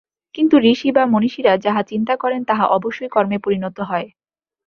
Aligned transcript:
কিন্তু 0.35 0.55
ঋষি 0.63 0.89
বা 0.91 1.03
মনীষীরা 1.05 1.53
যাহা 1.57 1.81
চিন্তা 1.83 2.13
করেন, 2.15 2.41
তাহা 2.43 2.65
অবশ্যই 2.67 3.09
কর্মে 3.09 3.37
পরিণত 3.37 3.77
হয়। 3.81 4.07